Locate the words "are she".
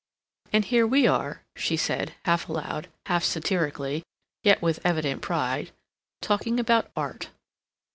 1.05-1.77